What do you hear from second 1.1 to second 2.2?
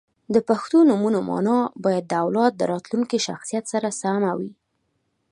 مانا باید د